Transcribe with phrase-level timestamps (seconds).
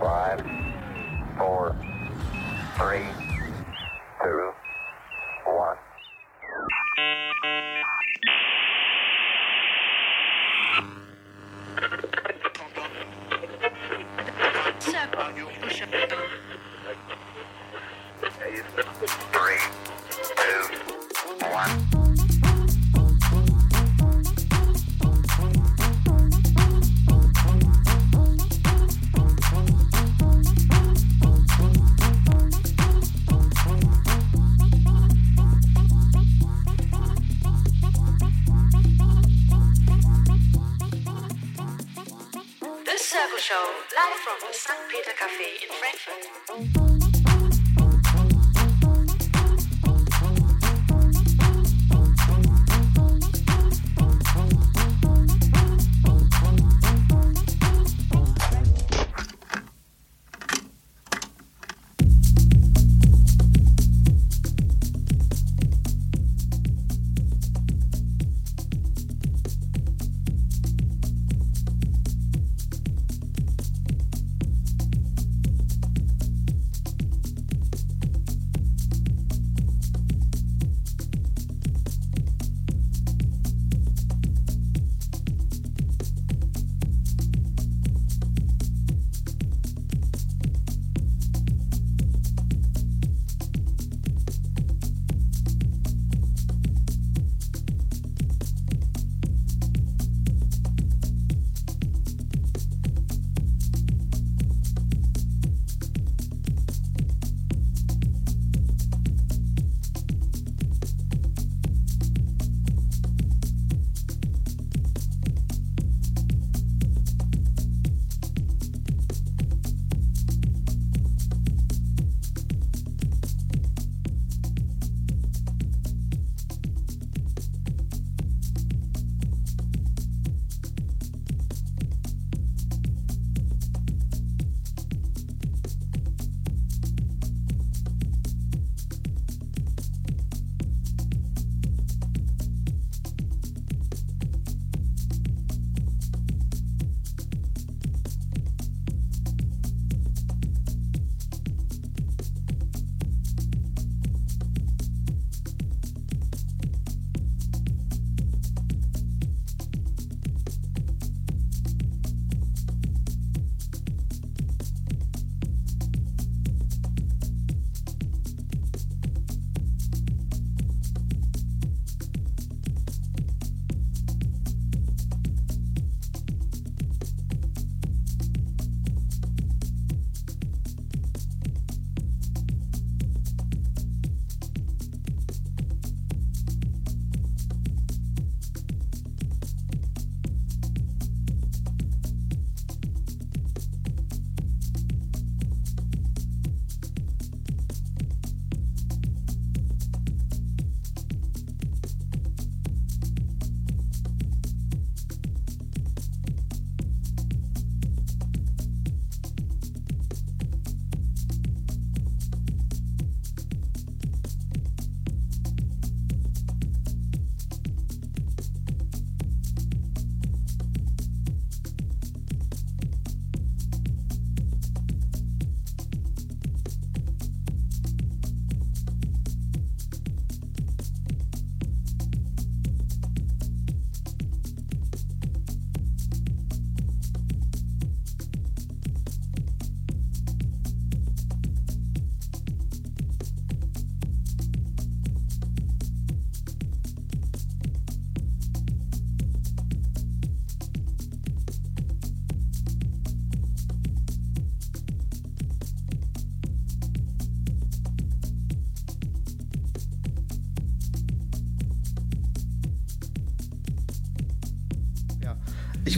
[0.00, 0.40] Five,
[1.36, 1.74] four,
[2.76, 3.27] three,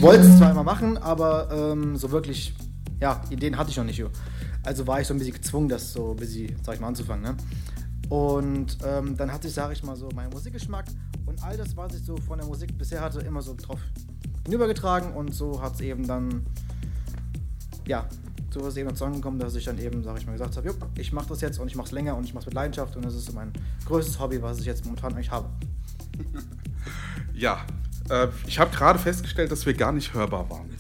[0.00, 2.54] Ich wollte es zwar immer machen, aber ähm, so wirklich,
[3.00, 4.02] ja, Ideen hatte ich noch nicht.
[4.62, 7.22] Also war ich so ein bisschen gezwungen, das so ein bisschen, sag ich mal, anzufangen.
[7.22, 7.36] Ne?
[8.08, 10.86] Und ähm, dann hatte ich, sag ich mal, so meinen Musikgeschmack
[11.26, 13.78] und all das, was ich so von der Musik bisher hatte, immer so drauf
[14.46, 16.46] hinübergetragen und so hat es eben dann,
[17.86, 18.08] ja,
[18.48, 21.12] so ist eben zusammengekommen, dass ich dann eben, sag ich mal, gesagt habe, jupp, ich
[21.12, 23.04] mache das jetzt und ich mache es länger und ich mache es mit Leidenschaft und
[23.04, 23.52] das ist so mein
[23.84, 25.50] größtes Hobby, was ich jetzt momentan eigentlich habe.
[27.32, 27.64] Ja,
[28.10, 30.70] äh, ich habe gerade festgestellt, dass wir gar nicht hörbar waren.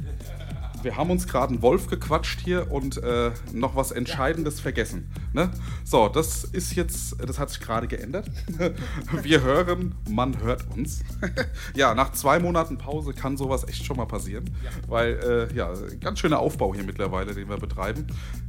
[0.82, 5.10] wir haben uns gerade einen Wolf gequatscht hier und äh, noch was Entscheidendes vergessen.
[5.32, 5.50] Ne?
[5.84, 8.30] So, das ist jetzt, das hat sich gerade geändert.
[9.22, 11.02] wir hören, man hört uns.
[11.74, 14.44] ja, nach zwei Monaten Pause kann sowas echt schon mal passieren.
[14.88, 18.06] Weil, äh, ja, ganz schöner Aufbau hier mittlerweile, den wir betreiben.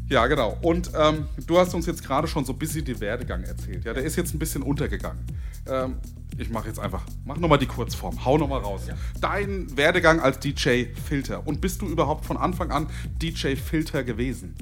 [0.07, 0.57] Ja, genau.
[0.61, 3.85] Und ähm, du hast uns jetzt gerade schon so ein bisschen den Werdegang erzählt.
[3.85, 5.23] Ja, der ist jetzt ein bisschen untergegangen.
[5.67, 5.95] Ähm,
[6.37, 8.81] ich mache jetzt einfach, mach nochmal die Kurzform, hau nochmal raus.
[9.19, 11.45] Dein Werdegang als DJ Filter.
[11.45, 12.87] Und bist du überhaupt von Anfang an
[13.21, 14.55] DJ Filter gewesen?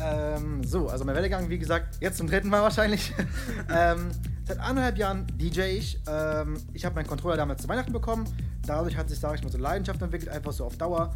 [0.00, 3.12] Ähm, so, also mein Werdegang, wie gesagt, jetzt zum dritten Mal wahrscheinlich.
[3.74, 4.10] ähm,
[4.46, 6.00] seit anderthalb Jahren DJ ich.
[6.08, 8.24] Ähm, ich habe meinen Controller damals zu Weihnachten bekommen.
[8.64, 11.14] Dadurch hat sich, sage ich mal, so Leidenschaft entwickelt, einfach so auf Dauer.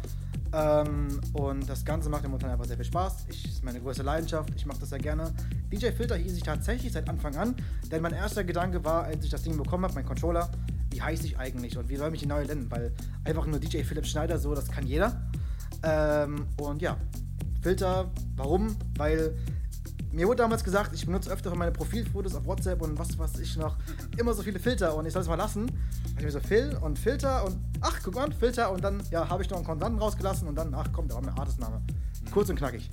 [0.53, 3.25] Ähm, und das Ganze macht mir momentan einfach sehr viel Spaß.
[3.29, 4.51] Ich, ist meine größte Leidenschaft.
[4.55, 5.33] Ich mache das sehr gerne.
[5.73, 7.55] DJ Filter hieß ich tatsächlich seit Anfang an.
[7.91, 10.51] Denn mein erster Gedanke war, als ich das Ding bekommen habe, mein Controller,
[10.91, 12.69] wie heiße ich eigentlich und wie soll mich die neue nennen?
[12.69, 12.91] Weil
[13.23, 15.19] einfach nur DJ Philipp Schneider, so, das kann jeder.
[15.81, 16.97] Ähm, und ja,
[17.63, 18.75] Filter, warum?
[18.97, 19.35] Weil
[20.11, 23.57] mir wurde damals gesagt, ich benutze öfter meine Profilfotos auf WhatsApp und was weiß ich
[23.57, 23.75] noch,
[24.15, 25.65] immer so viele Filter und ich soll es mal lassen.
[25.65, 29.27] Da ich mir so Phil und Filter und ach, guck mal, Filter und dann, ja,
[29.27, 31.81] habe ich noch einen Konstanten rausgelassen und dann, ach komm, da war mein Artistname.
[32.31, 32.91] Kurz und knackig.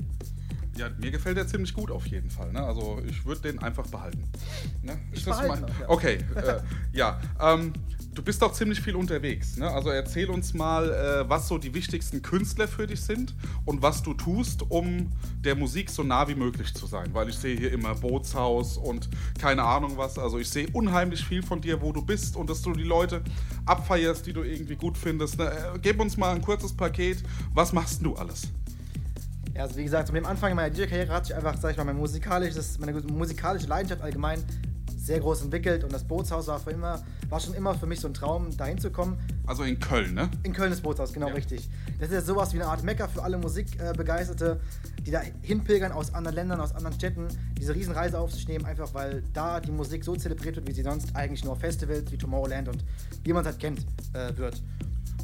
[0.77, 2.53] Ja, mir gefällt der ziemlich gut auf jeden Fall.
[2.53, 2.63] Ne?
[2.63, 4.25] Also ich würde den einfach behalten.
[4.83, 4.99] Ne?
[5.13, 5.89] Ich Ist das behalte mal- ihn auch, ja.
[5.89, 6.61] Okay, äh,
[6.93, 7.21] ja.
[7.41, 7.73] Ähm,
[8.15, 9.57] du bist auch ziemlich viel unterwegs.
[9.57, 9.69] Ne?
[9.69, 13.35] Also erzähl uns mal, äh, was so die wichtigsten Künstler für dich sind
[13.65, 17.09] und was du tust, um der Musik so nah wie möglich zu sein.
[17.13, 19.09] Weil ich sehe hier immer Bootshaus und
[19.39, 20.19] keine Ahnung was.
[20.19, 23.23] Also ich sehe unheimlich viel von dir, wo du bist und dass du die Leute
[23.67, 25.39] abfeierst, die du irgendwie gut findest.
[25.39, 25.47] Ne?
[25.51, 27.23] Äh, gib uns mal ein kurzes Paket.
[27.55, 28.49] Was machst du alles?
[29.55, 31.85] Ja, also wie gesagt, zu dem Anfang meiner DJ-Karriere hat sich einfach, sag ich mal,
[31.85, 34.45] mein musikalisches, meine musikalische Leidenschaft allgemein
[34.97, 38.07] sehr groß entwickelt und das Bootshaus war, für immer, war schon immer für mich so
[38.07, 39.19] ein Traum, dahin zu kommen.
[39.47, 40.29] Also in Köln, ne?
[40.43, 41.35] In Köln ist Bootshaus, genau Ja.
[41.35, 41.69] richtig.
[41.99, 44.61] Das ist ja sowas wie eine Art Mecker für alle Musikbegeisterte,
[45.05, 48.93] die da hinpilgern aus anderen Ländern, aus anderen Städten, diese Riesenreise auf sich nehmen, einfach
[48.95, 52.19] weil da die Musik so zelebriert wird, wie sie sonst eigentlich nur auf Festivals wie
[52.19, 52.85] Tomorrowland und
[53.25, 53.81] wie man es halt kennt,
[54.13, 54.63] äh, wird.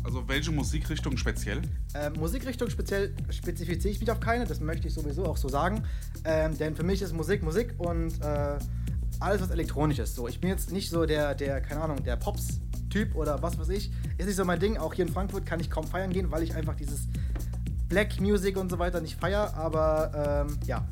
[0.06, 1.62] Also welche Musikrichtung speziell?
[1.94, 5.82] Ähm, Musikrichtung speziell spezifiziere ich mich auf keine, das möchte ich sowieso auch so sagen.
[6.25, 8.56] Ähm, denn für mich ist Musik Musik und äh,
[9.19, 10.14] alles, was elektronisch ist.
[10.14, 13.69] So, ich bin jetzt nicht so der, der, keine Ahnung, der Pops-Typ oder was weiß
[13.70, 13.91] ich.
[14.17, 14.76] Ist nicht so mein Ding.
[14.76, 17.09] Auch hier in Frankfurt kann ich kaum feiern gehen, weil ich einfach dieses
[17.88, 19.55] Black Music und so weiter nicht feier.
[19.55, 20.87] Aber ähm, ja.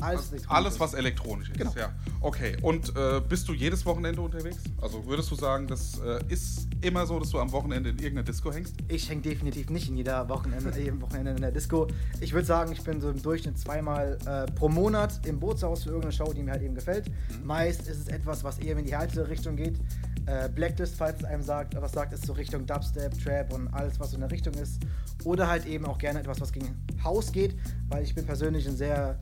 [0.00, 0.50] Alles, elektronisch Mhm.
[0.50, 1.58] Alles, was elektronisch ist.
[1.58, 1.72] Genau.
[1.76, 1.92] Ja.
[2.20, 2.56] Okay.
[2.62, 4.58] Und äh, bist du jedes Wochenende unterwegs?
[4.80, 8.24] Also würdest du sagen, das äh, ist immer so, dass du am Wochenende in irgendeiner
[8.24, 8.76] Disco hängst?
[8.88, 11.86] Ich hänge definitiv nicht in jeder Wochenende, jedem Wochenende in der Disco.
[12.20, 15.90] Ich würde sagen, ich bin so im Durchschnitt zweimal äh, pro Monat im Bootshaus für
[15.90, 17.10] irgendeine Show, die mir halt eben gefällt.
[17.42, 19.78] Meist ist es etwas, was eher in die heitere Richtung geht.
[20.26, 24.00] Äh, Blacklist, falls es einem sagt, was sagt, ist so Richtung Dubstep, Trap und alles,
[24.00, 24.80] was so in der Richtung ist.
[25.24, 27.56] Oder halt eben auch gerne etwas, was gegen House geht,
[27.88, 29.18] weil ich bin persönlich ein sehr,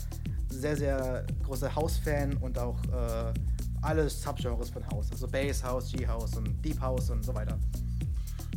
[0.60, 3.32] sehr, sehr großer House-Fan und auch äh,
[3.80, 5.10] alle Subgenres von House.
[5.10, 7.58] Also Bass House, G-House und Deep House und so weiter.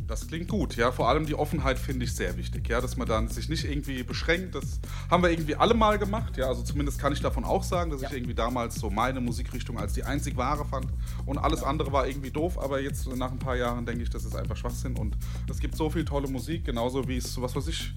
[0.06, 0.92] Das klingt gut, ja.
[0.92, 4.04] Vor allem die Offenheit finde ich sehr wichtig, ja, dass man dann sich nicht irgendwie
[4.04, 4.54] beschränkt.
[4.54, 4.78] Das
[5.10, 6.46] haben wir irgendwie alle mal gemacht, ja.
[6.46, 8.08] Also zumindest kann ich davon auch sagen, dass Ja.
[8.10, 10.86] ich irgendwie damals so meine Musikrichtung als die einzig wahre fand
[11.24, 12.56] und alles andere war irgendwie doof.
[12.56, 15.16] Aber jetzt nach ein paar Jahren denke ich, das ist einfach Schwachsinn und
[15.50, 17.92] es gibt so viel tolle Musik, genauso wie es, was weiß ich,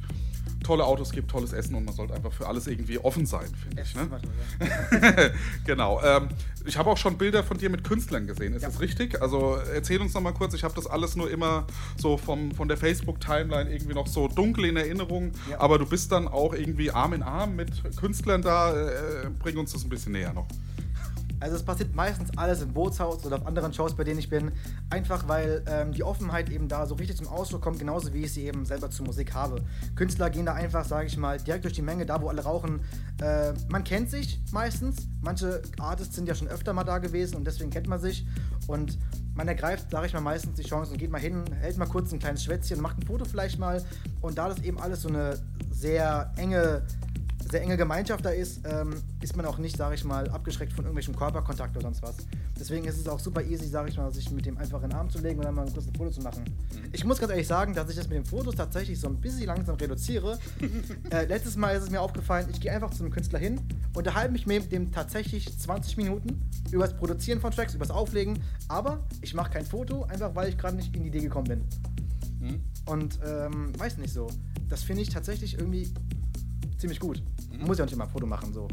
[0.63, 3.81] tolle Autos gibt, tolles Essen und man sollte einfach für alles irgendwie offen sein, finde
[3.81, 3.95] ich.
[3.95, 4.07] Ne?
[5.65, 6.01] genau.
[6.03, 6.29] Ähm,
[6.65, 8.53] ich habe auch schon Bilder von dir mit Künstlern gesehen.
[8.53, 8.69] Ist Ja.
[8.69, 9.21] das richtig?
[9.21, 10.53] Also erzähl uns noch mal kurz.
[10.53, 11.65] Ich habe das alles nur immer
[11.97, 15.31] so vom, von der Facebook-Timeline irgendwie noch so dunkel in Erinnerung.
[15.49, 15.59] Ja.
[15.59, 18.73] Aber du bist dann auch irgendwie Arm in Arm mit Künstlern da.
[18.73, 20.47] Äh, bring uns das ein bisschen näher noch.
[21.39, 24.51] Also es passiert meistens alles im Bootshaus oder auf anderen Shows, bei denen ich bin.
[24.89, 28.33] Einfach weil ähm, die Offenheit eben da so richtig zum Ausdruck kommt, genauso wie ich
[28.33, 29.61] sie eben selber zur Musik habe.
[29.95, 32.81] Künstler gehen da einfach, sage ich mal, direkt durch die Menge, da wo alle rauchen.
[33.21, 35.07] Äh, man kennt sich meistens.
[35.21, 38.25] Manche Artists sind ja schon öfter mal da gewesen und deswegen kennt man sich.
[38.67, 38.97] Und
[39.33, 42.11] man ergreift, sage ich mal, meistens die Chance und geht mal hin, hält mal kurz
[42.11, 43.81] ein kleines Schwätzchen, macht ein Foto vielleicht mal.
[44.21, 45.39] Und da das eben alles so eine
[45.71, 46.83] sehr enge
[47.51, 50.85] sehr enge Gemeinschaft da ist, ähm, ist man auch nicht, sage ich mal, abgeschreckt von
[50.85, 52.15] irgendwelchem Körperkontakt oder sonst was.
[52.59, 54.97] Deswegen ist es auch super easy, sage ich mal, sich mit dem einfach in den
[54.97, 56.43] Arm zu legen und dann mal ein kurzes Foto zu machen.
[56.91, 59.47] Ich muss ganz ehrlich sagen, dass ich das mit den Fotos tatsächlich so ein bisschen
[59.47, 60.37] langsam reduziere.
[61.09, 63.59] äh, letztes Mal ist es mir aufgefallen, ich gehe einfach zu einem Künstler hin,
[63.95, 66.41] unterhalte mich mit dem tatsächlich 20 Minuten
[66.71, 70.49] über das Produzieren von Tracks, über das Auflegen, aber ich mache kein Foto, einfach weil
[70.49, 71.65] ich gerade nicht in die Idee gekommen bin.
[72.85, 74.27] Und ähm, weiß nicht so.
[74.69, 75.91] Das finde ich tatsächlich irgendwie
[76.77, 77.21] ziemlich gut.
[77.65, 78.67] Muss ja nicht immer ein Foto machen, so.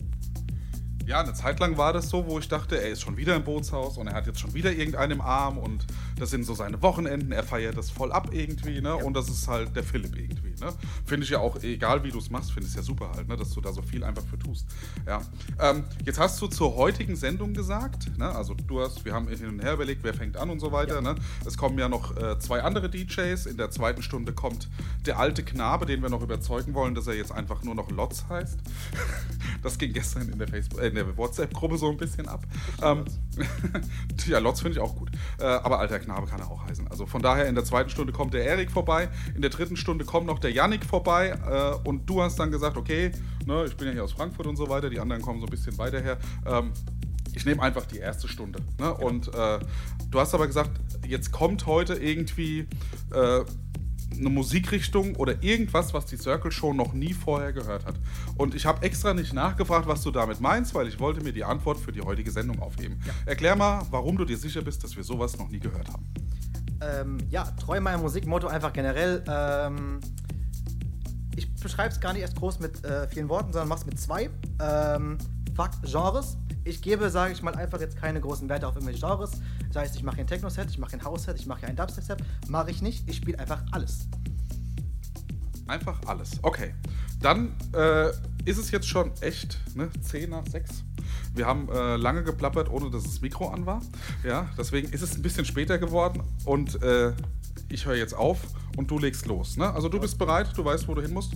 [1.06, 3.44] Ja, eine Zeit lang war das so, wo ich dachte, er ist schon wieder im
[3.44, 5.86] Bootshaus und er hat jetzt schon wieder irgendeinen im Arm und
[6.18, 8.96] Das sind so seine Wochenenden, er feiert das voll ab irgendwie, ne?
[8.96, 10.72] Und das ist halt der Philipp irgendwie, ne?
[11.04, 13.28] Finde ich ja auch, egal wie du es machst, finde ich es ja super halt,
[13.28, 13.36] ne?
[13.36, 14.66] Dass du da so viel einfach für tust.
[15.06, 15.20] Ja.
[15.60, 18.34] Ähm, jetzt hast du zur heutigen Sendung gesagt, ne?
[18.34, 21.02] Also du hast, wir haben hin und her überlegt, wer fängt an und so weiter,
[21.02, 21.16] ne?
[21.44, 23.44] Es kommen ja noch äh, zwei andere DJs.
[23.44, 24.70] In der zweiten Stunde kommt
[25.04, 28.24] der alte Knabe, den wir noch überzeugen wollen, dass er jetzt einfach nur noch Lotz
[28.28, 28.58] heißt.
[29.62, 32.44] Das ging gestern in der, Facebook, äh, der WhatsApp-Gruppe so ein bisschen ab.
[32.82, 33.04] Ähm,
[34.26, 35.10] ja, Lotz finde ich auch gut.
[35.38, 36.88] Äh, aber alter Knabe kann er auch heißen.
[36.88, 39.08] Also von daher, in der zweiten Stunde kommt der Erik vorbei.
[39.34, 41.38] In der dritten Stunde kommt noch der Yannick vorbei.
[41.48, 43.12] Äh, und du hast dann gesagt, okay,
[43.46, 44.90] ne, ich bin ja hier aus Frankfurt und so weiter.
[44.90, 46.18] Die anderen kommen so ein bisschen weiter her.
[46.46, 46.72] Ähm,
[47.36, 48.60] ich nehme einfach die erste Stunde.
[48.80, 48.92] Ne?
[48.94, 49.58] Und äh,
[50.10, 50.70] du hast aber gesagt,
[51.06, 52.66] jetzt kommt heute irgendwie
[53.12, 53.44] äh,
[54.12, 57.96] eine Musikrichtung oder irgendwas, was die Circle Show noch nie vorher gehört hat.
[58.36, 61.44] Und ich habe extra nicht nachgefragt, was du damit meinst, weil ich wollte mir die
[61.44, 63.00] Antwort für die heutige Sendung aufheben.
[63.24, 66.06] Erklär mal, warum du dir sicher bist, dass wir sowas noch nie gehört haben.
[66.80, 69.24] Ähm, ja, treu meinem Musikmotto einfach generell.
[69.28, 70.00] Ähm,
[71.34, 74.30] ich beschreibe es gar nicht erst groß mit äh, vielen Worten, sondern mach's mit zwei.
[74.60, 75.18] Ähm,
[75.54, 76.36] fuck Genres.
[76.66, 79.40] Ich gebe, sage ich mal, einfach jetzt keine großen Werte auf irgendwelche Genres.
[79.68, 81.68] Das heißt, ich mache hier ein Techno-Set, ich mache hier ein House-Set, ich mache hier
[81.68, 82.18] ein Dubstep-Set.
[82.48, 83.08] Mache ich nicht.
[83.08, 84.08] Ich spiele einfach alles.
[85.68, 86.40] Einfach alles.
[86.42, 86.74] Okay.
[87.20, 88.08] Dann äh,
[88.44, 90.82] ist es jetzt schon echt ne, 10 nach 6.
[91.34, 93.80] Wir haben äh, lange geplappert, ohne dass das Mikro an war.
[94.24, 97.12] Ja, deswegen ist es ein bisschen später geworden und äh,
[97.68, 98.40] ich höre jetzt auf
[98.76, 99.56] und du legst los.
[99.56, 99.72] Ne?
[99.72, 101.32] Also du bist bereit, du weißt, wo du hin musst.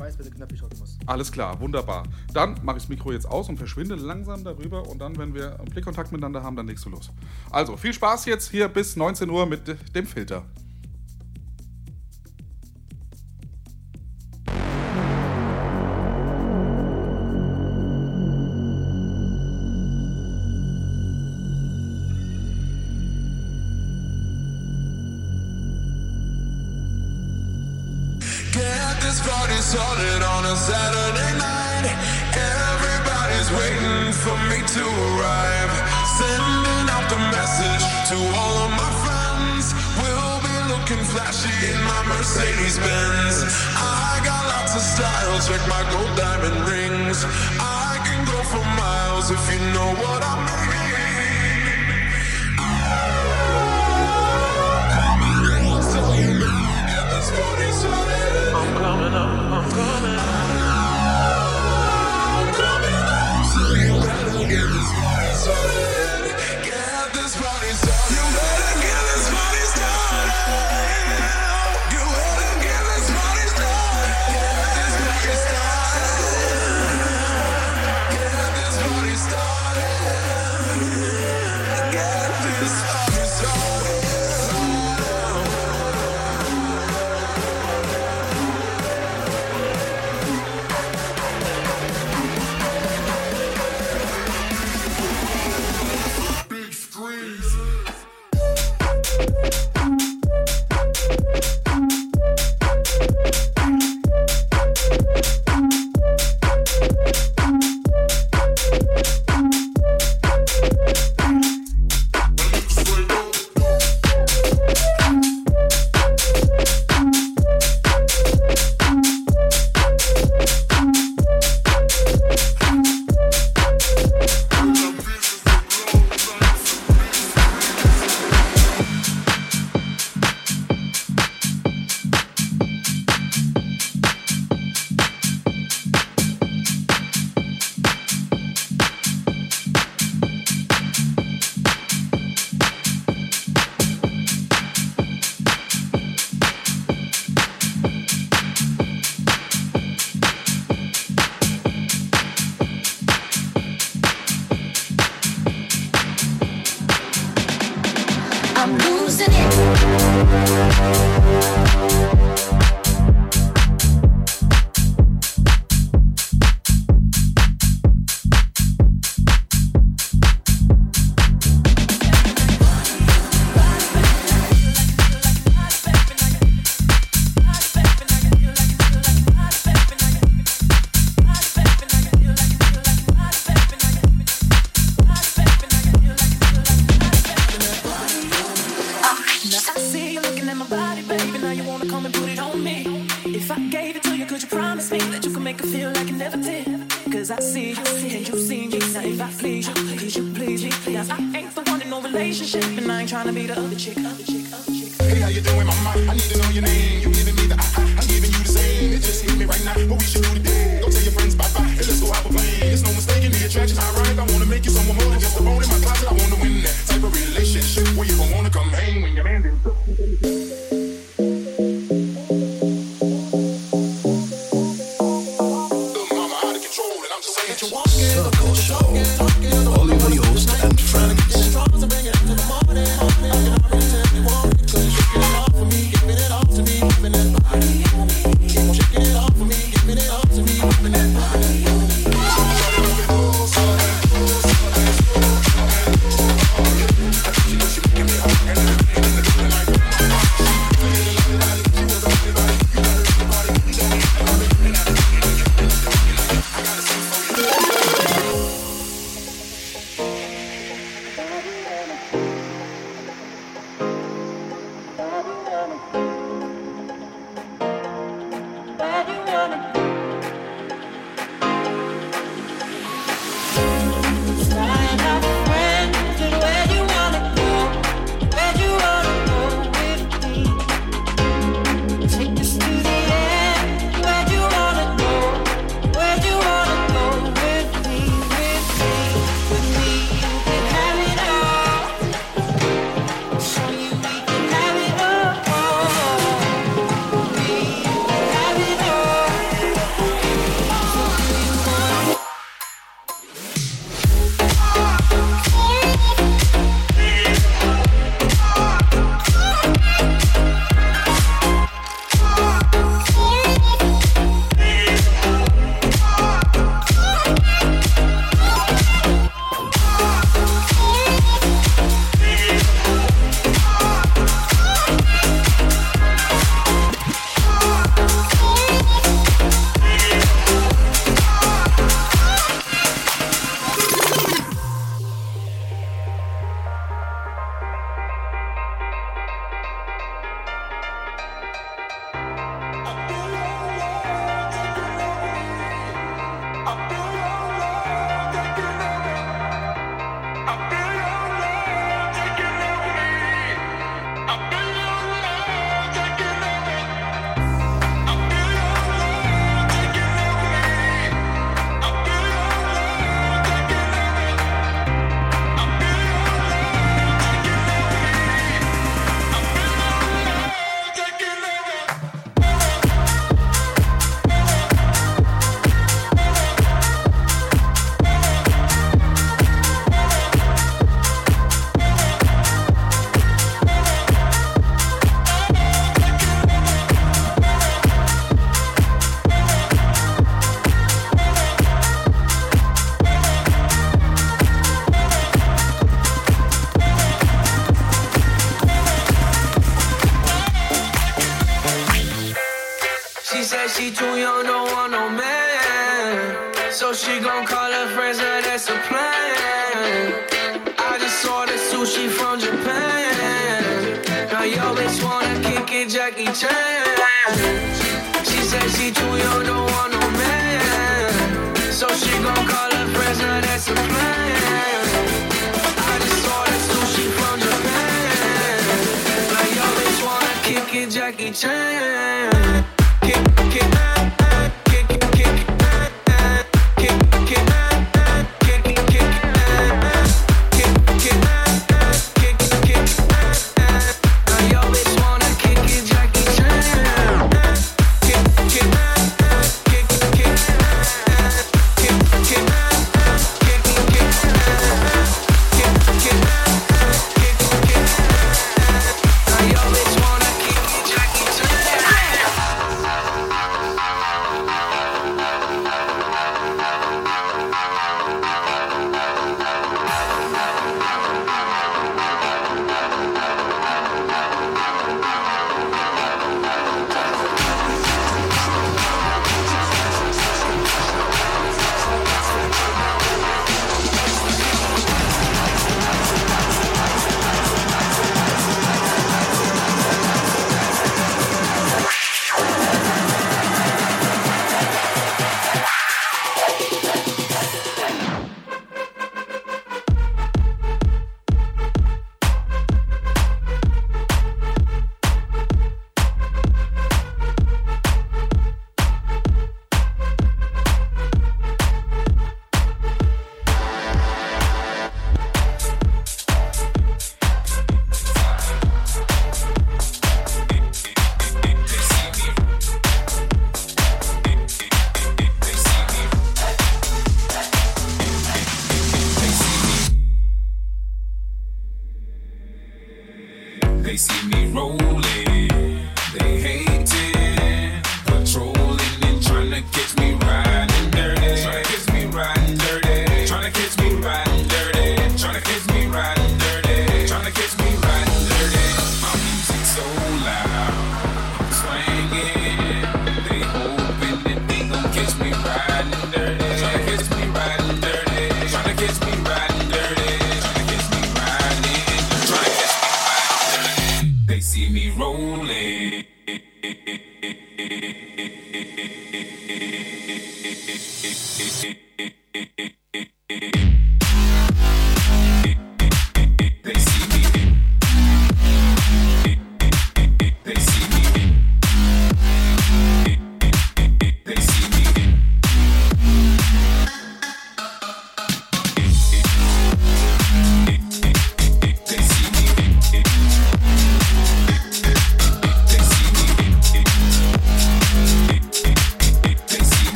[0.00, 0.98] Weiß, welche Knöpfe ich drücken muss.
[1.04, 2.04] Alles klar, wunderbar.
[2.32, 5.58] Dann mache ich das Mikro jetzt aus und verschwinde langsam darüber und dann, wenn wir
[5.70, 7.10] Blickkontakt miteinander haben, dann legst du los.
[7.50, 9.60] Also, viel Spaß jetzt hier bis 19 Uhr mit
[9.94, 10.46] dem Filter.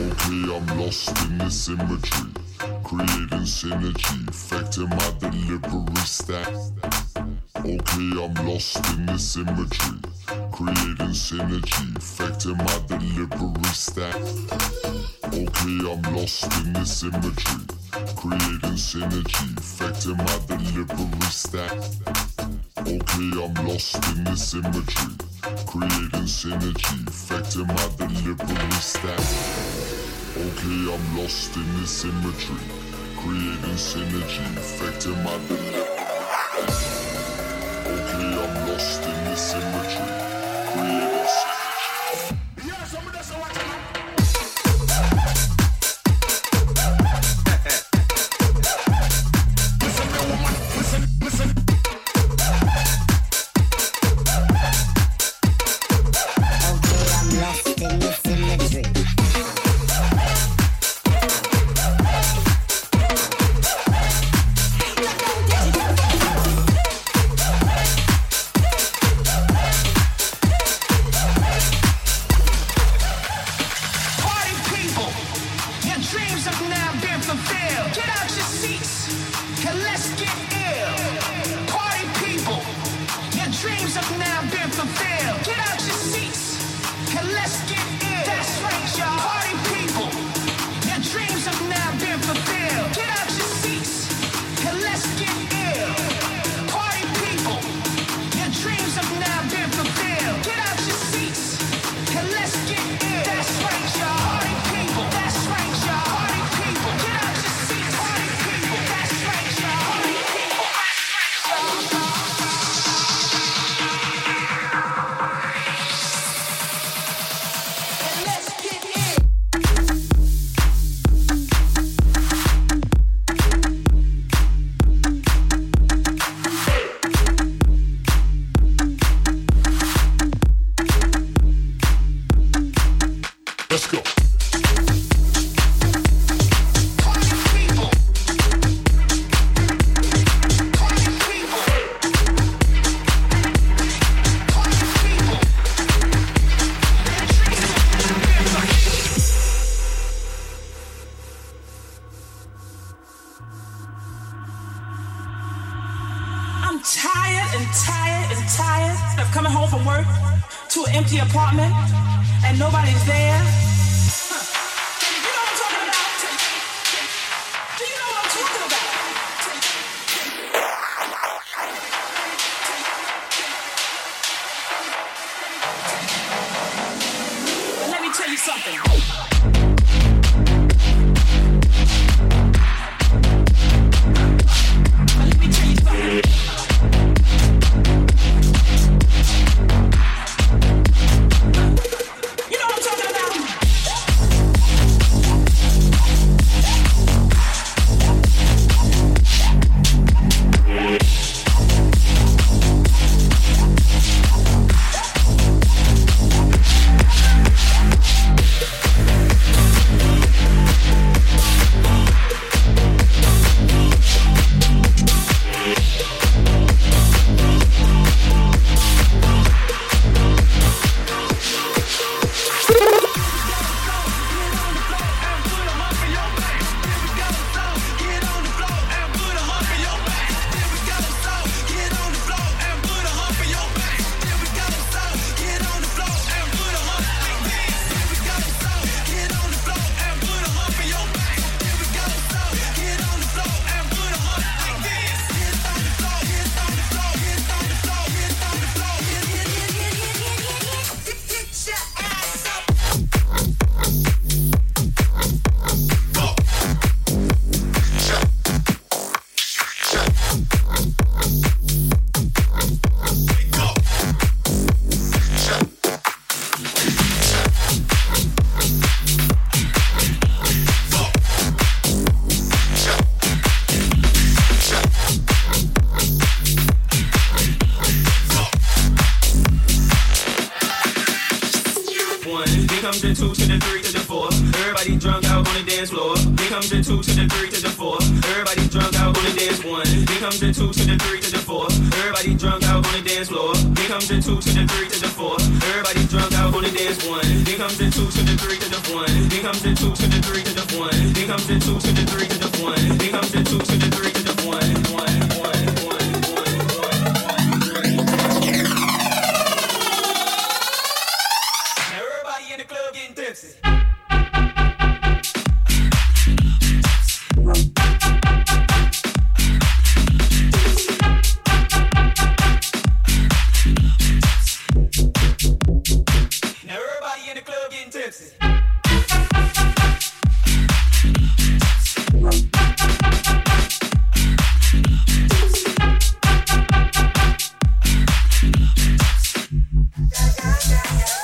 [0.00, 2.32] Okay, I'm lost in this imagery,
[2.84, 6.48] creating synergy, affecting my delivery stack.
[7.58, 10.00] Okay, I'm lost in this imagery,
[10.52, 14.14] creating synergy, affecting my delivery stack.
[15.26, 17.66] Okay, I'm lost in this imagery,
[18.16, 21.72] creating synergy, affecting my delivery stack.
[22.78, 25.14] Okay, I'm lost in this imagery,
[25.66, 29.69] creating synergy, affecting my delivery stack.
[30.40, 32.56] Okay, I'm lost in this symmetry,
[33.18, 35.89] creating synergy, affecting my delivery.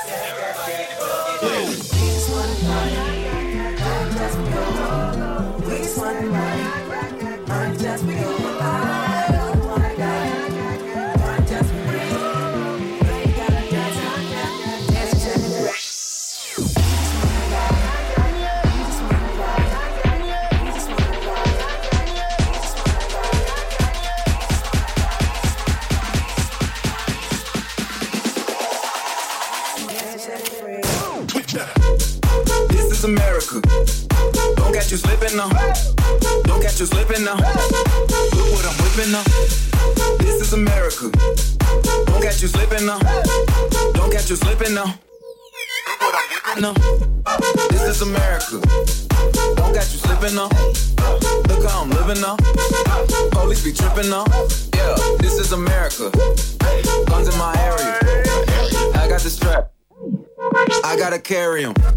[0.07, 0.46] Yeah.
[61.73, 61.96] tempo.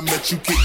[0.00, 0.59] time that you kick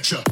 [0.00, 0.27] get.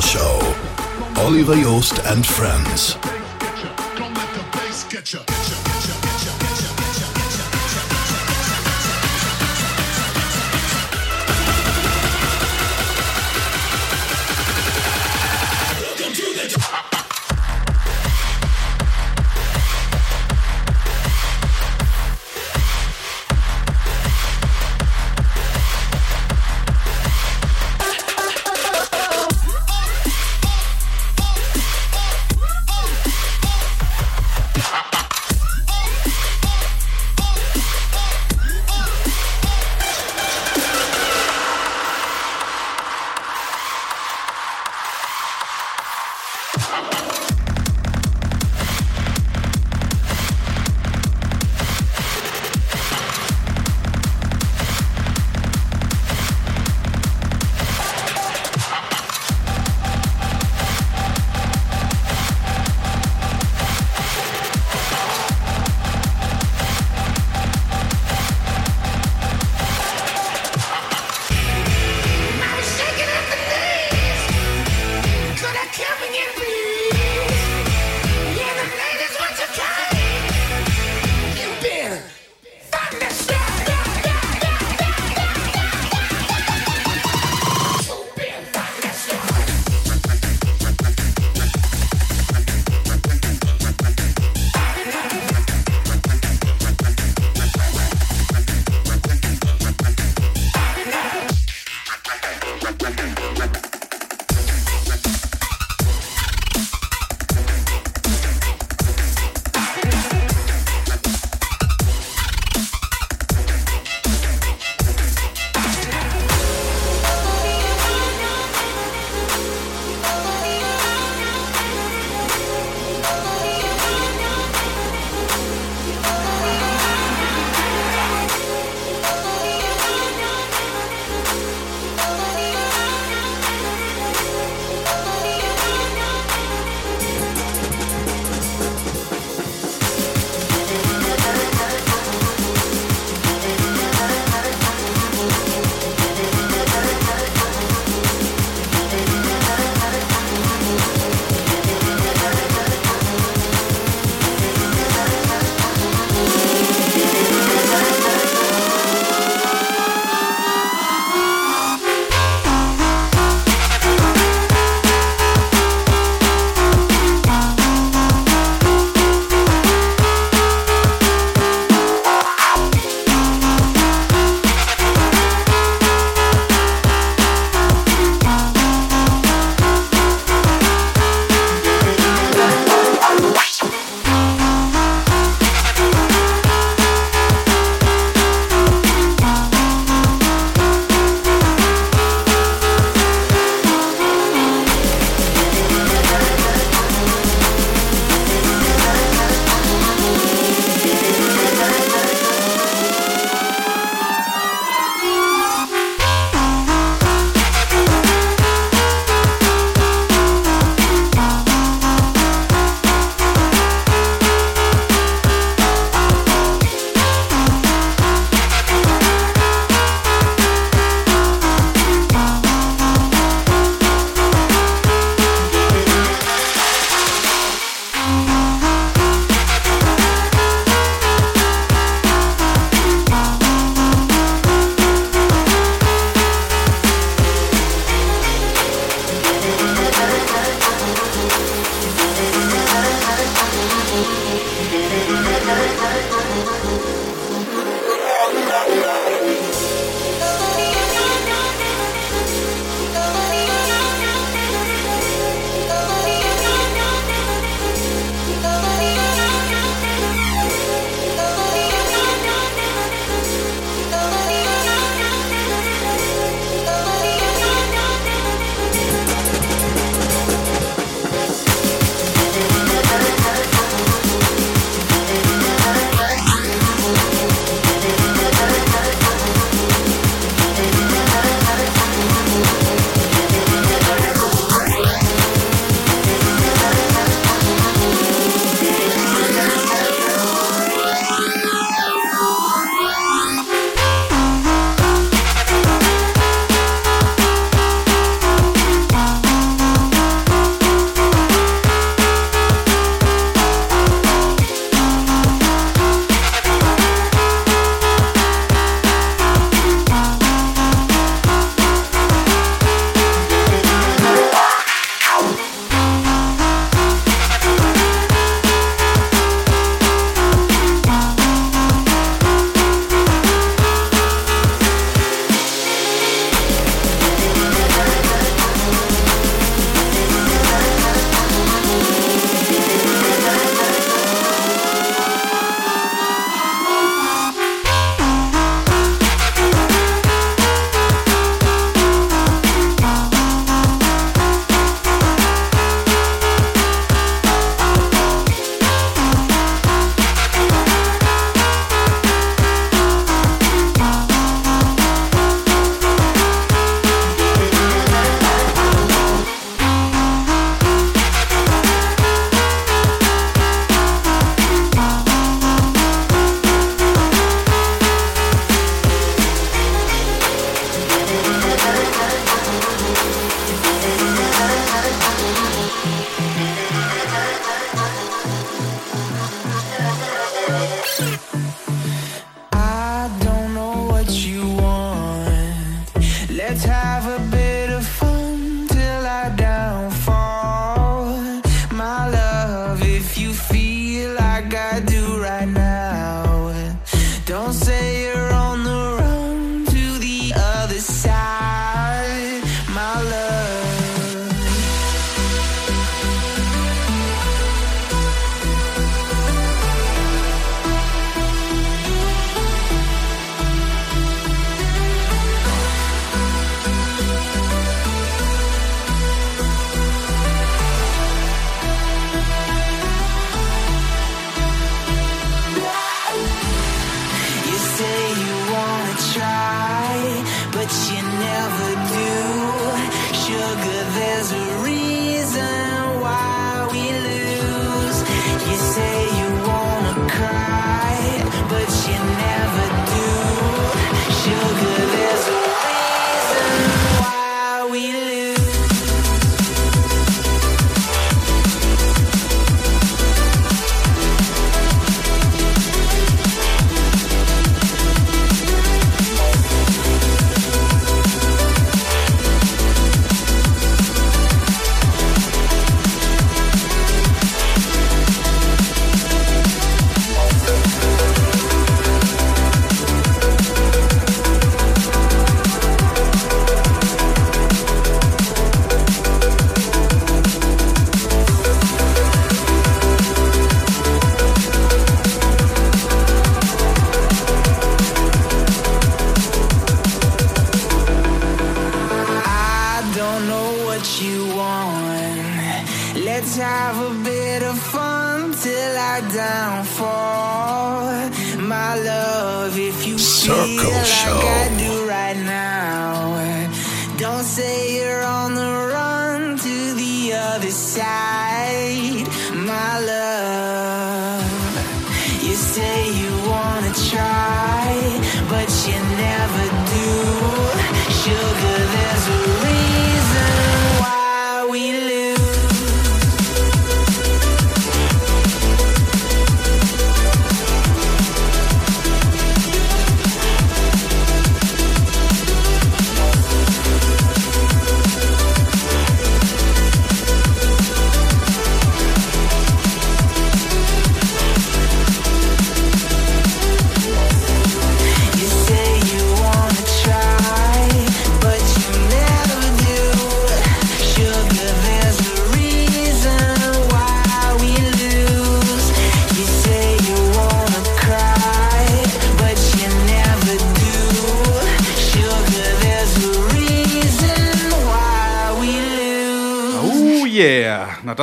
[0.00, 0.40] Show.
[1.16, 3.09] Oliver Joost and Friends.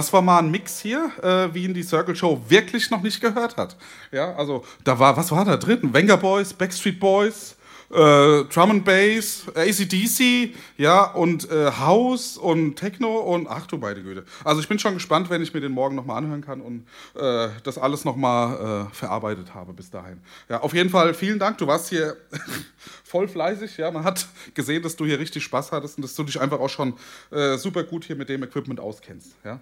[0.07, 3.19] Das war mal ein Mix hier, äh, wie ihn die Circle Show wirklich noch nicht
[3.19, 3.75] gehört hat.
[4.13, 5.93] Ja, also da war, was war da drin?
[5.93, 7.57] Wenger Boys, Backstreet Boys,
[7.89, 14.01] äh, Drum and Bass, ACDC, ja, und äh, House und Techno und ach du beide
[14.01, 14.23] Güte.
[14.45, 17.49] Also ich bin schon gespannt, wenn ich mir den morgen nochmal anhören kann und äh,
[17.63, 20.21] das alles nochmal äh, verarbeitet habe bis dahin.
[20.47, 21.57] Ja, auf jeden Fall vielen Dank.
[21.57, 22.15] Du warst hier
[23.03, 23.75] voll fleißig.
[23.75, 26.61] Ja, man hat gesehen, dass du hier richtig Spaß hattest und dass du dich einfach
[26.61, 26.93] auch schon
[27.29, 29.35] äh, super gut hier mit dem Equipment auskennst.
[29.43, 29.59] Ja.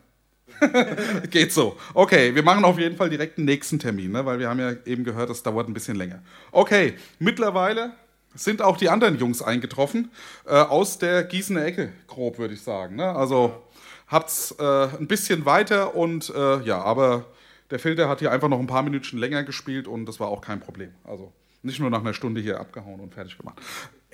[1.30, 1.78] Geht so.
[1.94, 4.26] Okay, wir machen auf jeden Fall direkt einen nächsten Termin, ne?
[4.26, 6.22] weil wir haben ja eben gehört, das dauert ein bisschen länger.
[6.52, 7.94] Okay, mittlerweile
[8.36, 10.12] sind auch die anderen Jungs eingetroffen,
[10.46, 12.98] äh, aus der Gießener Ecke, grob würde ich sagen.
[12.98, 13.06] Ne?
[13.06, 13.64] Also
[14.08, 17.26] habt's äh, ein bisschen weiter und äh, ja, aber
[17.72, 20.42] der Filter hat hier einfach noch ein paar Minuten länger gespielt und das war auch
[20.42, 20.92] kein Problem.
[21.04, 21.32] Also
[21.64, 23.60] nicht nur nach einer Stunde hier abgehauen und fertig gemacht.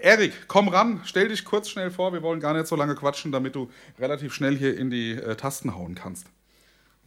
[0.01, 3.31] Erik, komm ran, stell dich kurz schnell vor, wir wollen gar nicht so lange quatschen,
[3.31, 3.69] damit du
[3.99, 6.25] relativ schnell hier in die äh, Tasten hauen kannst.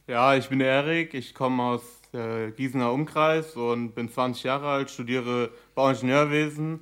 [0.07, 1.81] Ja, ich bin der Erik, ich komme aus
[2.13, 6.79] äh, Gießener Umkreis und bin 20 Jahre alt, studiere Bauingenieurwesen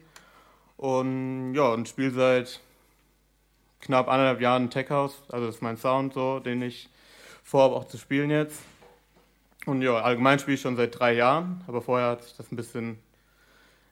[0.77, 2.59] und ja, und spiele seit
[3.81, 6.89] knapp anderthalb Jahren Tech House, also das ist mein Sound so, den ich
[7.43, 8.61] vorhabe auch zu spielen jetzt.
[9.65, 12.55] Und ja, allgemein spiele ich schon seit drei Jahren, aber vorher hat sich das ein
[12.55, 12.99] bisschen,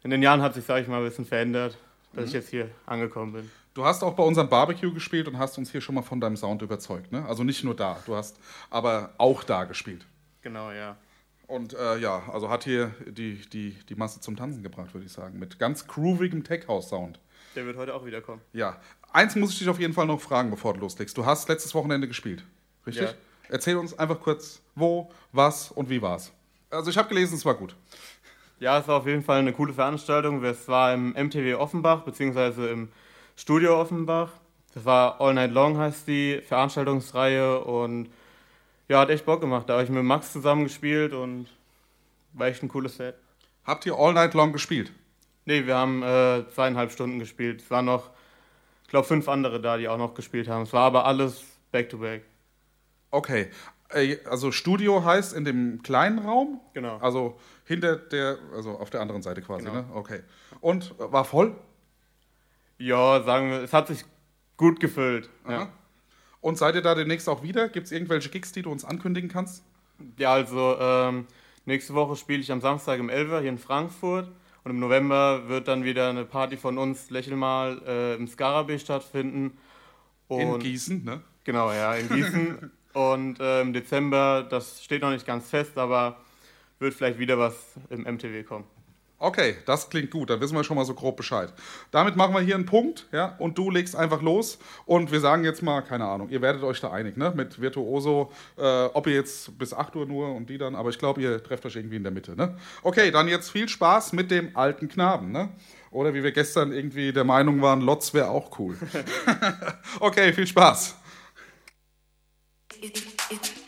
[0.03, 1.77] in den Jahren hat sich, sage ich mal, ein bisschen verändert,
[2.13, 2.39] dass ich Mhm.
[2.39, 3.51] jetzt hier angekommen bin.
[3.73, 6.35] Du hast auch bei unserem Barbecue gespielt und hast uns hier schon mal von deinem
[6.35, 7.25] Sound überzeugt, ne?
[7.25, 8.38] Also nicht nur da, du hast
[8.69, 10.05] aber auch da gespielt.
[10.41, 10.97] Genau, ja.
[11.47, 15.11] Und äh, ja, also hat hier die, die, die Masse zum Tanzen gebracht, würde ich
[15.11, 15.38] sagen.
[15.39, 17.19] Mit ganz groovigem Tech-House-Sound.
[17.55, 18.41] Der wird heute auch wieder kommen.
[18.53, 18.79] Ja.
[19.13, 21.17] Eins muss ich dich auf jeden Fall noch fragen, bevor du loslegst.
[21.17, 22.45] Du hast letztes Wochenende gespielt,
[22.88, 23.09] richtig?
[23.09, 23.13] Ja.
[23.49, 26.31] Erzähl uns einfach kurz, wo, was und wie war's.
[26.69, 27.75] Also ich habe gelesen, es war gut.
[28.61, 30.43] Ja, es war auf jeden Fall eine coole Veranstaltung.
[30.43, 32.89] Es war im MTW Offenbach, beziehungsweise im
[33.35, 34.29] Studio Offenbach.
[34.75, 37.59] Das war All Night Long, heißt die Veranstaltungsreihe.
[37.59, 38.09] Und
[38.88, 39.67] Ja, hat echt Bock gemacht.
[39.67, 41.47] Da habe ich mit Max zusammen gespielt und
[42.33, 43.15] war echt ein cooles Set.
[43.65, 44.91] Habt ihr all night long gespielt?
[45.45, 47.61] Nee, wir haben äh, zweieinhalb Stunden gespielt.
[47.61, 48.11] Es waren noch,
[48.83, 50.63] ich glaube, fünf andere da, die auch noch gespielt haben.
[50.63, 52.21] Es war aber alles back-to-back.
[53.09, 53.49] Okay.
[53.93, 56.59] Äh, Also Studio heißt in dem kleinen Raum?
[56.73, 56.97] Genau.
[56.97, 59.76] Also hinter der, also auf der anderen Seite quasi, Genau.
[59.81, 59.85] ne?
[59.93, 60.22] Okay.
[60.59, 61.55] Und war voll?
[62.77, 64.03] Ja, sagen wir, es hat sich
[64.57, 65.30] gut gefüllt.
[65.47, 65.69] Ja.
[66.39, 67.69] Und seid ihr da demnächst auch wieder?
[67.69, 69.63] Gibt es irgendwelche Gigs, die du uns ankündigen kannst?
[70.18, 71.27] Ja, also ähm,
[71.65, 74.31] nächste Woche spiele ich am Samstag im Elver hier in Frankfurt
[74.63, 78.80] und im November wird dann wieder eine Party von uns, Lächel mal, äh, im Scarabee
[78.80, 79.57] stattfinden.
[80.30, 81.22] In Gießen, ne?
[81.43, 82.72] Genau, ja, in Gießen.
[82.93, 86.18] und äh, im Dezember, das steht noch nicht ganz fest, aber
[86.80, 87.55] wird vielleicht wieder was
[87.89, 88.65] im MTW kommen.
[89.23, 90.31] Okay, das klingt gut.
[90.31, 91.53] Dann wissen wir schon mal so grob Bescheid.
[91.91, 94.57] Damit machen wir hier einen Punkt, ja, und du legst einfach los.
[94.88, 97.31] Und wir sagen jetzt mal, keine Ahnung, ihr werdet euch da einig, ne?
[97.35, 100.97] Mit Virtuoso, äh, ob ihr jetzt bis 8 Uhr nur und die dann, aber ich
[100.97, 102.57] glaube, ihr trefft euch irgendwie in der Mitte, ne?
[102.81, 105.49] Okay, dann jetzt viel Spaß mit dem alten Knaben, ne?
[105.91, 108.76] Oder wie wir gestern irgendwie der Meinung waren, Lotz wäre auch cool.
[109.99, 110.95] okay, viel Spaß.
[112.82, 113.60] Circle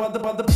[0.00, 0.49] பார்த்து பார்த்து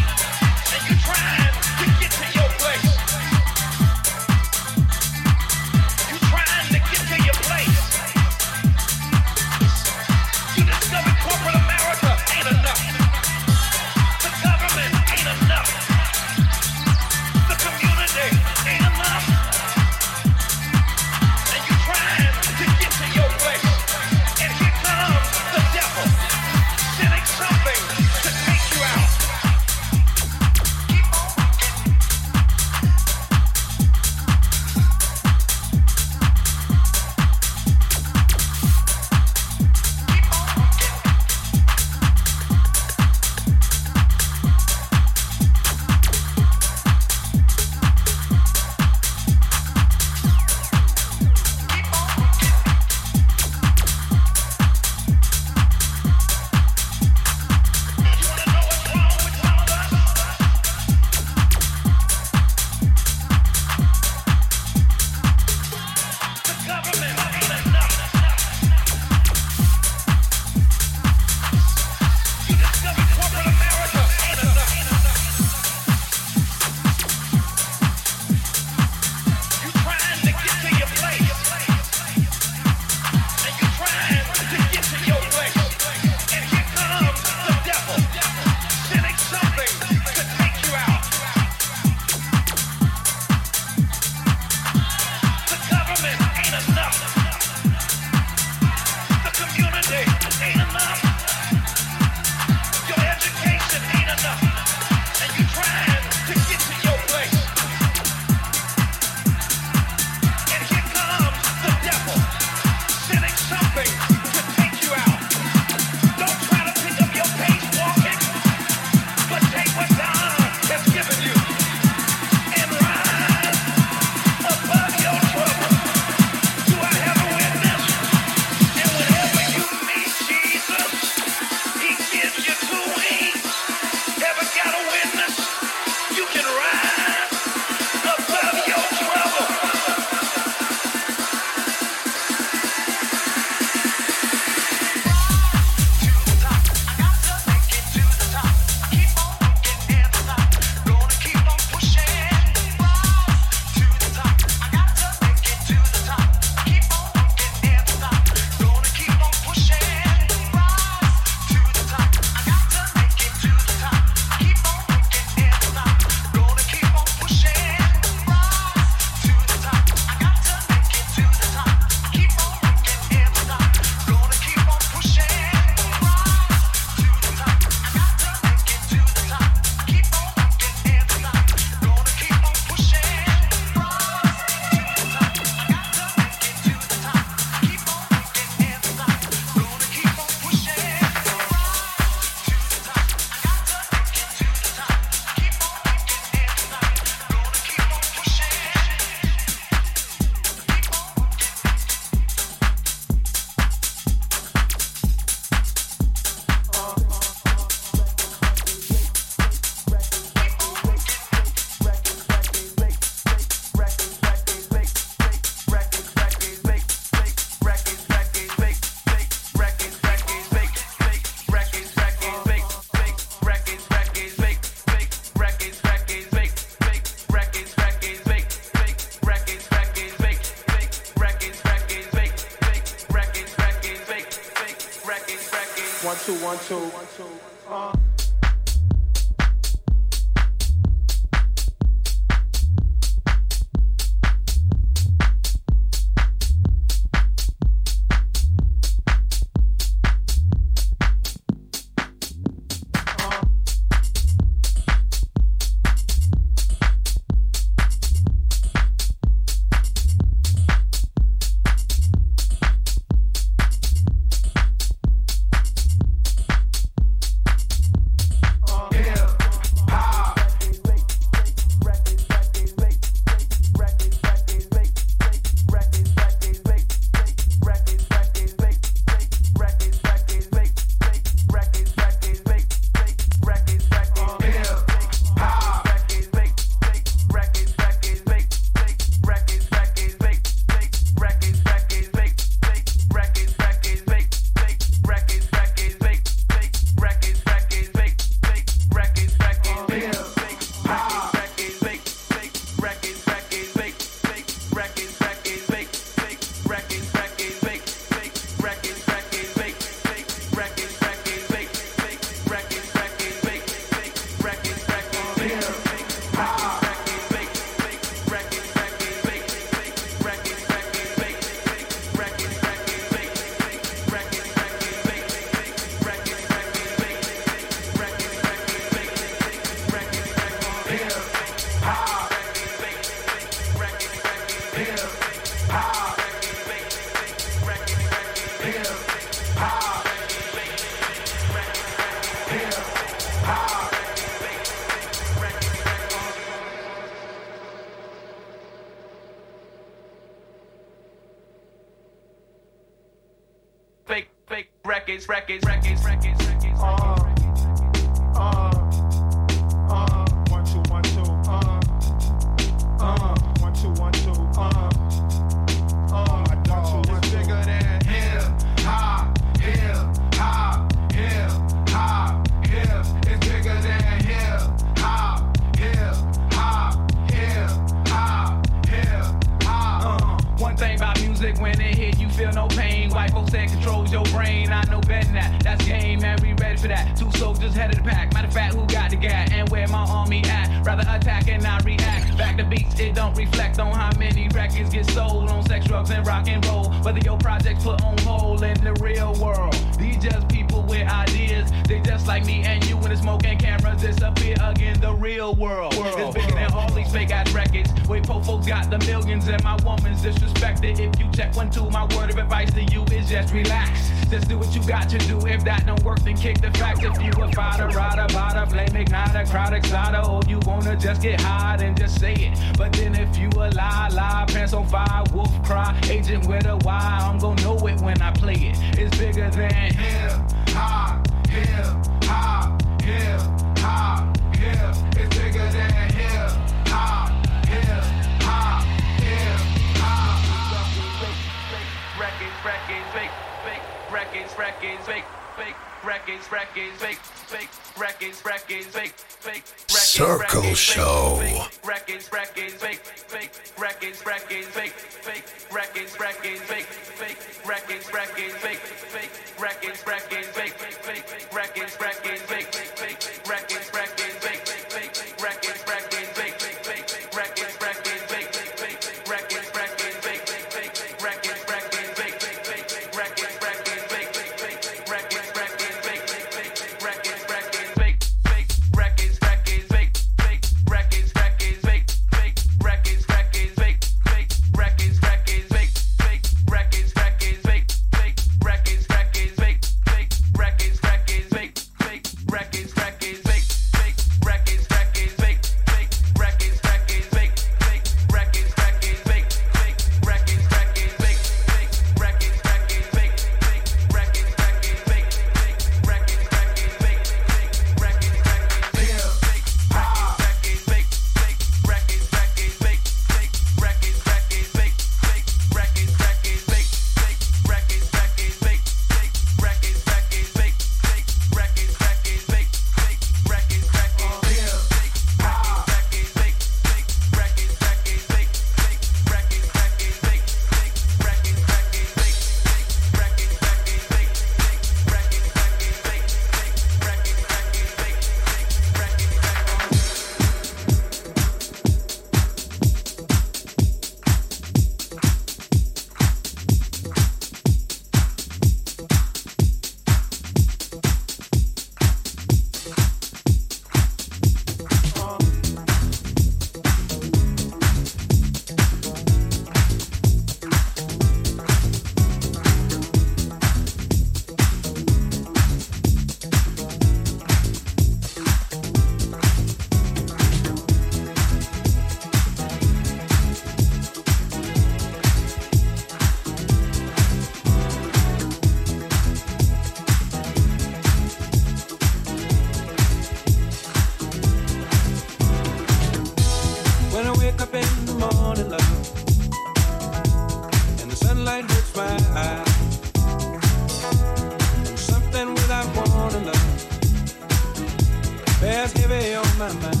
[599.60, 600.00] my mind.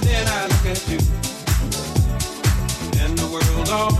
[0.00, 0.98] Then I look at you
[3.02, 3.92] and the world's all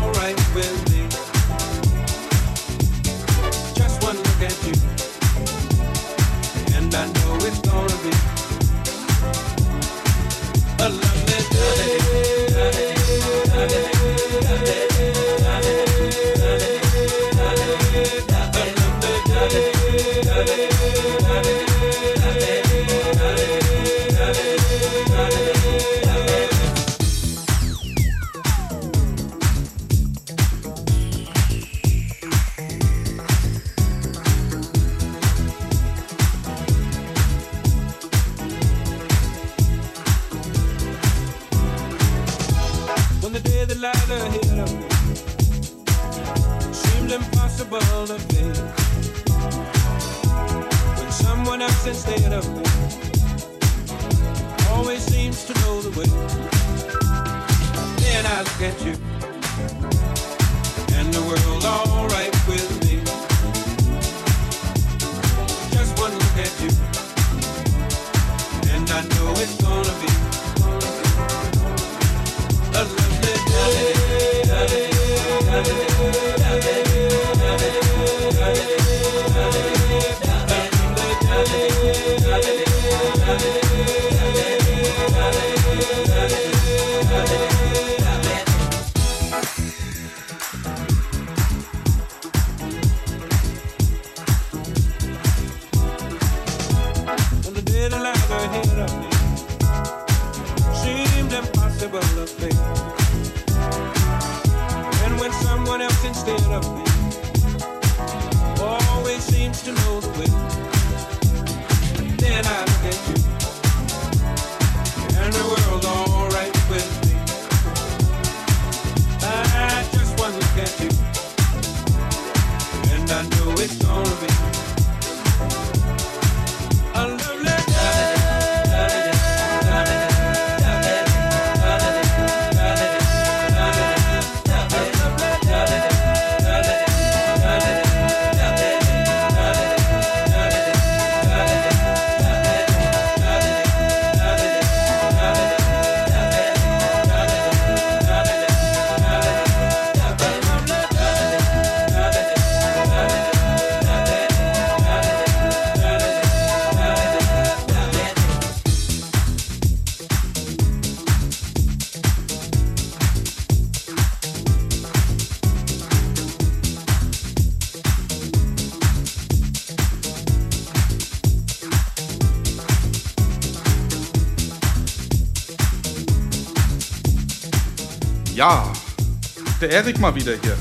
[179.66, 180.56] der Erik mal wieder hier.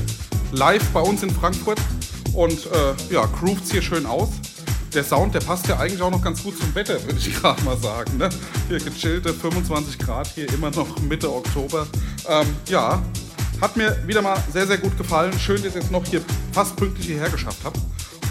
[0.50, 1.78] Live bei uns in Frankfurt.
[2.32, 4.30] Und äh, ja, grooved's hier schön aus.
[4.94, 7.62] Der Sound, der passt ja eigentlich auch noch ganz gut zum Wetter, würde ich gerade
[7.62, 8.16] mal sagen.
[8.16, 8.28] Ne?
[8.68, 11.86] Hier gechillte 25 Grad, hier immer noch Mitte Oktober.
[12.28, 13.00] Ähm, ja,
[13.60, 15.38] hat mir wieder mal sehr, sehr gut gefallen.
[15.38, 16.20] Schön, dass ihr es noch hier
[16.50, 17.78] fast pünktlich hierher geschafft habt.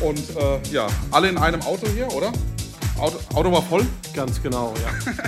[0.02, 2.34] Und äh, ja, alle in einem Auto hier, oder?
[2.98, 3.86] Auto, Auto war voll?
[4.14, 5.14] Ganz genau, ja.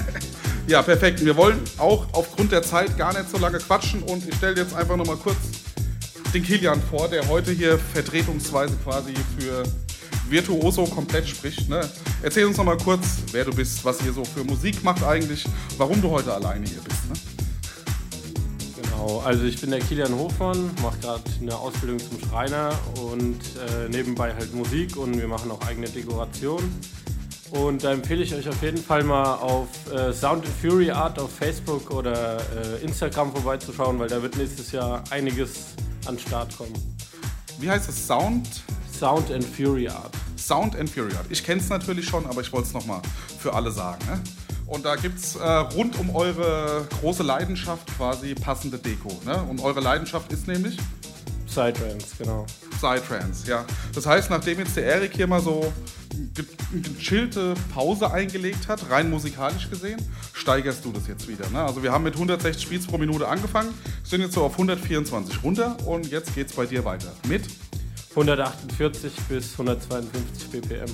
[0.68, 1.24] Ja, perfekt.
[1.24, 2.14] Wir wollen auch
[2.48, 5.38] aufgrund der Zeit gar nicht so lange quatschen und ich stelle jetzt einfach nochmal kurz
[6.34, 9.64] den Kilian vor, der heute hier vertretungsweise quasi für
[10.30, 11.68] Virtuoso komplett spricht.
[11.68, 11.82] Ne?
[12.22, 15.44] Erzähl uns nochmal kurz, wer du bist, was ihr so für Musik macht eigentlich,
[15.78, 17.10] warum du heute alleine hier bist.
[17.10, 17.16] Ne?
[18.82, 22.72] Genau, also ich bin der Kilian Hofmann, mache gerade eine Ausbildung zum Schreiner
[23.12, 26.64] und äh, nebenbei halt Musik und wir machen auch eigene Dekoration.
[27.52, 31.18] Und da empfehle ich euch auf jeden Fall mal auf äh, Sound and Fury Art
[31.18, 35.76] auf Facebook oder äh, Instagram vorbeizuschauen, weil da wird nächstes Jahr einiges
[36.06, 36.74] an den Start kommen.
[37.60, 38.06] Wie heißt es?
[38.06, 38.64] Sound?
[39.00, 40.12] Sound and Fury Art.
[40.38, 41.26] Sound and Fury Art.
[41.30, 43.02] Ich kenne es natürlich schon, aber ich wollte es nochmal
[43.40, 44.06] für alle sagen.
[44.06, 44.22] Ne?
[44.66, 49.10] Und da gibt es äh, rund um eure große Leidenschaft quasi passende Deko.
[49.26, 49.42] Ne?
[49.44, 50.78] Und eure Leidenschaft ist nämlich?
[51.48, 52.46] Psytrance, genau.
[52.72, 53.66] Psytrance, ja.
[53.96, 55.72] Das heißt, nachdem jetzt der Erik hier mal so
[56.98, 60.02] gechillte Pause eingelegt hat, rein musikalisch gesehen,
[60.34, 61.50] steigerst du das jetzt wieder.
[61.50, 61.62] Ne?
[61.62, 63.74] Also wir haben mit 160 Beats pro Minute angefangen,
[64.04, 67.14] sind jetzt so auf 124 runter und jetzt geht's bei dir weiter.
[67.28, 67.44] Mit?
[68.12, 70.92] 148 bis 152 BPM.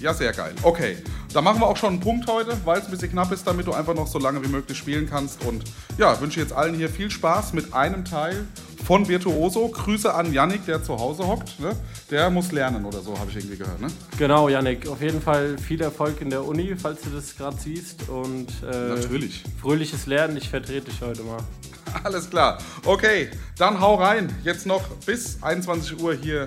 [0.00, 0.52] Ja, sehr geil.
[0.62, 0.98] Okay,
[1.32, 3.66] da machen wir auch schon einen Punkt heute, weil es ein bisschen knapp ist, damit
[3.66, 5.44] du einfach noch so lange wie möglich spielen kannst.
[5.44, 5.64] Und
[5.96, 8.46] ja, wünsche jetzt allen hier viel Spaß mit einem Teil
[8.84, 9.68] von Virtuoso.
[9.68, 11.58] Grüße an Yannick, der zu Hause hockt.
[11.58, 11.74] Ne?
[12.10, 13.80] Der muss lernen oder so, habe ich irgendwie gehört.
[13.80, 13.88] Ne?
[14.18, 14.86] Genau, Yannick.
[14.86, 18.08] Auf jeden Fall viel Erfolg in der Uni, falls du das gerade siehst.
[18.08, 19.44] Und äh, Natürlich.
[19.60, 20.36] fröhliches Lernen.
[20.36, 21.38] Ich vertrete dich heute mal.
[22.04, 22.58] Alles klar.
[22.84, 24.32] Okay, dann hau rein.
[24.44, 26.46] Jetzt noch bis 21 Uhr hier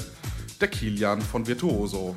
[0.62, 2.16] der Kilian von Virtuoso.